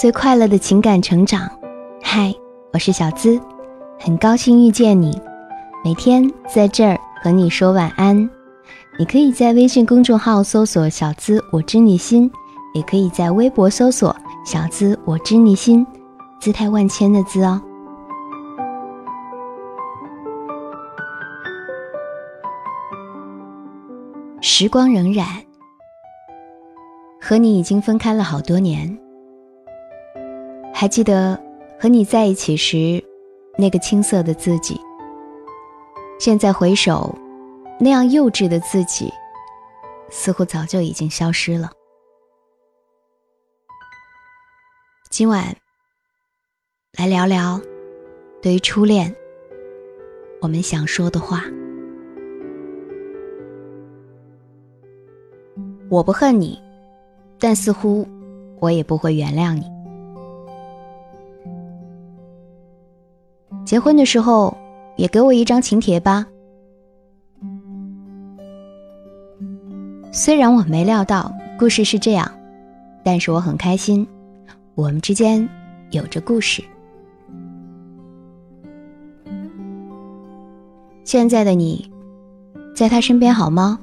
[0.00, 1.46] 最快乐的情感成长。
[2.02, 2.34] 嗨，
[2.72, 3.38] 我是小资，
[3.98, 5.20] 很高兴遇见你。
[5.84, 8.16] 每天在这儿和你说晚安。
[8.98, 12.32] 你可以在微信公众号搜索“小资我知你心”，
[12.72, 15.86] 也可以在微博搜索“小资我知你心”，
[16.40, 17.60] 姿态万千的“资”哦。
[24.40, 25.26] 时光荏苒，
[27.20, 28.98] 和你已经分开了好多年。
[30.80, 31.38] 还记得
[31.78, 33.04] 和你在一起时
[33.58, 34.80] 那个青涩的自己。
[36.18, 37.14] 现在回首，
[37.78, 39.12] 那样幼稚的自己，
[40.08, 41.70] 似乎早就已经消失了。
[45.10, 45.54] 今晚
[46.96, 47.60] 来聊聊
[48.40, 49.14] 对于初恋
[50.40, 51.44] 我们想说的话。
[55.90, 56.58] 我不恨你，
[57.38, 58.08] 但似乎
[58.60, 59.79] 我也不会原谅你。
[63.70, 64.52] 结婚的时候，
[64.96, 66.26] 也给我一张请帖吧。
[70.10, 72.28] 虽然我没料到故事是这样，
[73.04, 74.04] 但是我很开心，
[74.74, 75.48] 我们之间
[75.92, 76.64] 有着故事。
[81.04, 81.88] 现在的你，
[82.74, 83.78] 在他身边好吗？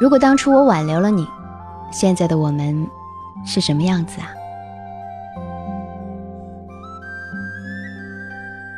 [0.00, 1.24] 如果当初我挽留了你，
[1.92, 2.84] 现在的我们
[3.46, 4.26] 是什么样子啊？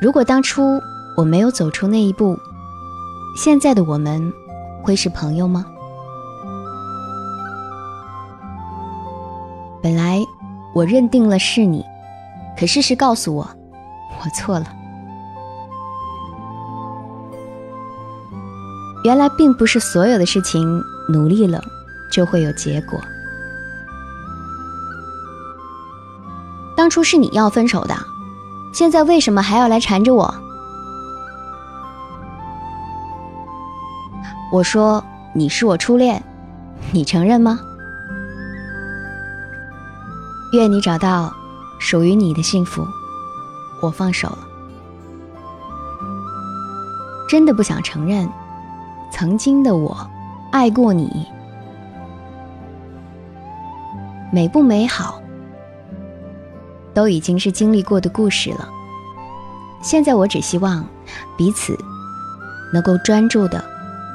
[0.01, 0.81] 如果当初
[1.17, 2.39] 我没有走出那一步，
[3.37, 4.33] 现在的我们
[4.83, 5.65] 会是朋友吗？
[9.83, 10.21] 本来
[10.75, 11.85] 我认定了是你，
[12.59, 13.49] 可事实告诉我，
[14.23, 14.67] 我错了。
[19.05, 20.83] 原来并不是所有的事情。
[21.09, 21.63] 努力了，
[22.11, 23.01] 就会有结果。
[26.77, 27.95] 当初是你要分手的，
[28.77, 30.35] 现在为什么还要来缠着我？
[34.53, 35.03] 我说
[35.33, 36.23] 你是我初恋，
[36.93, 37.59] 你承认吗？
[40.53, 41.33] 愿你找到
[41.79, 42.87] 属于你的幸福。
[43.81, 44.39] 我放手了，
[47.31, 48.29] 真的不想承认，
[49.11, 49.97] 曾经的我。
[50.53, 51.27] 爱过你，
[54.31, 55.19] 美不美好，
[56.95, 58.71] 都已经是经历过的故事了。
[59.87, 60.85] 现在我只希望
[61.37, 61.79] 彼此
[62.73, 63.65] 能够专注的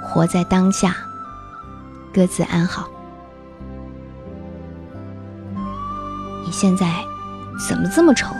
[0.03, 0.93] 活在当下，
[2.13, 2.89] 各自安好。
[6.45, 6.85] 你现在
[7.69, 8.35] 怎么这么丑？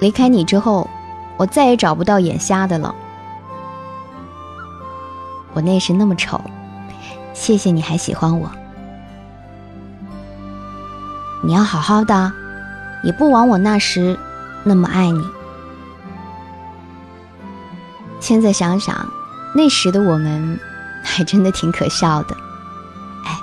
[0.00, 0.88] 离开你之后，
[1.36, 2.94] 我再也找不到眼瞎的了。
[5.52, 6.40] 我那时那么丑，
[7.34, 8.50] 谢谢你还喜欢我。
[11.42, 12.32] 你要好好的，
[13.04, 14.18] 也不枉我那时
[14.64, 15.26] 那么爱你。
[18.20, 19.08] 现在想想，
[19.54, 20.58] 那时的我们
[21.02, 22.36] 还真的挺可笑的。
[23.24, 23.36] 哎，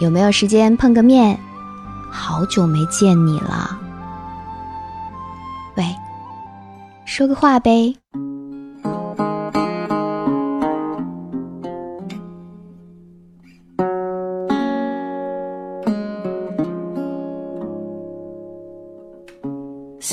[0.00, 1.38] 有没有时间碰个面？
[2.10, 3.78] 好久没见你了。
[5.76, 5.84] 喂，
[7.04, 7.94] 说个话呗。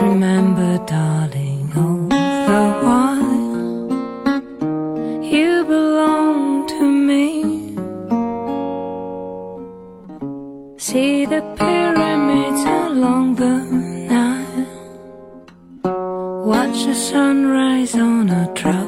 [0.00, 3.38] Remember, darling, all the while
[5.22, 7.24] you belong to me.
[10.78, 13.56] See the pyramids along the
[14.12, 14.66] Nile.
[16.46, 18.87] Watch the sunrise on a tropic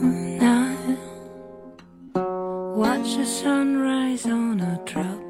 [3.01, 5.20] The sunrise on a tropic